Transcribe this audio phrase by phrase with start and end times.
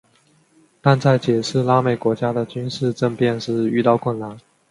[0.81, 4.35] 但在解释拉美国家的军事政变时遇到困难。